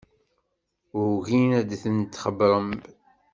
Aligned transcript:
Ugin 1.01 1.49
ad 1.59 1.69
tent-xebbren. 1.81 2.69